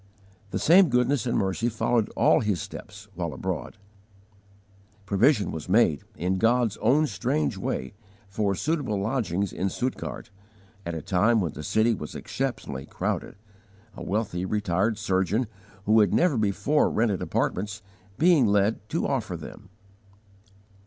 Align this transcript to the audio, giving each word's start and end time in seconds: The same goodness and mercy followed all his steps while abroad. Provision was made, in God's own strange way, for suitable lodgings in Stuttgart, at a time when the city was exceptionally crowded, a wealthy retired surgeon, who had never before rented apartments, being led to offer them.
The 0.49 0.57
same 0.57 0.89
goodness 0.89 1.27
and 1.27 1.37
mercy 1.37 1.69
followed 1.69 2.09
all 2.17 2.39
his 2.39 2.59
steps 2.59 3.07
while 3.13 3.33
abroad. 3.35 3.77
Provision 5.05 5.51
was 5.51 5.69
made, 5.69 6.01
in 6.15 6.39
God's 6.39 6.75
own 6.77 7.05
strange 7.05 7.55
way, 7.55 7.93
for 8.27 8.55
suitable 8.55 8.99
lodgings 8.99 9.53
in 9.53 9.69
Stuttgart, 9.69 10.31
at 10.87 10.95
a 10.95 11.03
time 11.03 11.39
when 11.39 11.51
the 11.53 11.61
city 11.61 11.93
was 11.93 12.15
exceptionally 12.15 12.87
crowded, 12.87 13.35
a 13.95 14.01
wealthy 14.01 14.43
retired 14.43 14.97
surgeon, 14.97 15.45
who 15.85 15.99
had 15.99 16.15
never 16.15 16.35
before 16.35 16.89
rented 16.89 17.21
apartments, 17.21 17.83
being 18.17 18.47
led 18.47 18.79
to 18.89 19.05
offer 19.05 19.37
them. 19.37 19.69